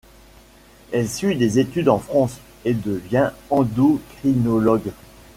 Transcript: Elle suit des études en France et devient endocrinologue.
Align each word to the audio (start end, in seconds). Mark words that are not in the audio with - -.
Elle 0.91 1.07
suit 1.07 1.35
des 1.37 1.59
études 1.59 1.87
en 1.87 1.99
France 1.99 2.39
et 2.65 2.73
devient 2.73 3.29
endocrinologue. 3.51 4.91